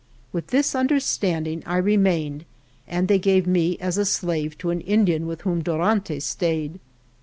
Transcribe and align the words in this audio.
With 0.33 0.47
this 0.47 0.73
understanding 0.73 1.61
I 1.67 1.77
remained, 1.77 2.45
and 2.87 3.07
they 3.07 3.19
gave 3.19 3.45
me 3.45 3.77
as 3.77 3.99
a 3.99 4.05
slave 4.05 4.57
to 4.57 4.71
an 4.71 4.81
Indian 4.81 5.27
with 5.27 5.41
whom 5.41 5.61
Dor 5.61 5.79
antes 5.83 6.25
stayed. 6.25 6.79